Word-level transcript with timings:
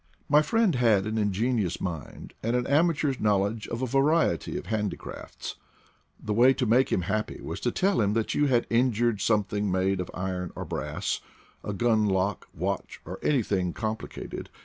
My 0.27 0.41
friend 0.41 0.73
had 0.73 1.05
an 1.05 1.19
ingenious 1.19 1.79
mind 1.79 2.33
and 2.41 2.55
an 2.55 2.65
amateur's 2.65 3.19
knowledge 3.19 3.67
of 3.67 3.83
a 3.83 3.85
variety 3.85 4.57
of 4.57 4.65
handicrafts. 4.65 5.57
The 6.19 6.33
way 6.33 6.55
to 6.55 6.65
make 6.65 6.91
him 6.91 7.01
happy 7.03 7.39
was 7.39 7.59
to 7.59 7.71
tell 7.71 8.01
him 8.01 8.13
that 8.13 8.33
you 8.33 8.47
had 8.47 8.65
injured 8.71 9.21
some 9.21 9.43
thing 9.43 9.69
made 9.71 9.99
of 9.99 10.09
iron 10.15 10.51
or 10.55 10.65
brass— 10.65 11.21
a 11.63 11.71
gun 11.71 12.07
lock, 12.07 12.47
watch, 12.51 12.99
or 13.05 13.19
anything 13.21 13.73
complicated. 13.73 14.49